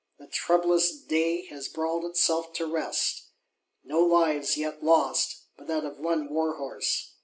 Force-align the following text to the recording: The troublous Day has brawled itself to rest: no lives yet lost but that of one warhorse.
The 0.17 0.25
troublous 0.25 0.99
Day 0.99 1.45
has 1.51 1.67
brawled 1.67 2.05
itself 2.05 2.53
to 2.53 2.65
rest: 2.65 3.27
no 3.83 4.03
lives 4.03 4.57
yet 4.57 4.83
lost 4.83 5.43
but 5.55 5.67
that 5.67 5.85
of 5.85 5.99
one 5.99 6.27
warhorse. 6.33 7.13